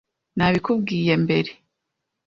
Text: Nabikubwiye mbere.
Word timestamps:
Nabikubwiye 0.37 1.13
mbere. 1.23 1.51